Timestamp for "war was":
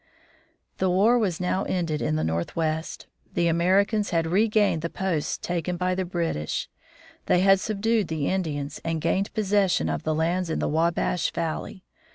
0.89-1.39